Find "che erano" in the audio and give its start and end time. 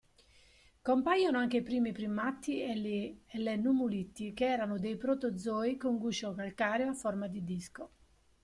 4.33-4.79